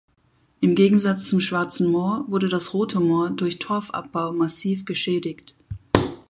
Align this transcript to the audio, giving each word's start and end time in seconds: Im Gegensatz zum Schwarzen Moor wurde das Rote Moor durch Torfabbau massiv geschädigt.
Im 0.61 0.73
Gegensatz 0.73 1.29
zum 1.29 1.41
Schwarzen 1.41 1.85
Moor 1.85 2.25
wurde 2.27 2.49
das 2.49 2.73
Rote 2.73 2.99
Moor 2.99 3.29
durch 3.29 3.59
Torfabbau 3.59 4.31
massiv 4.33 4.83
geschädigt. 4.85 5.53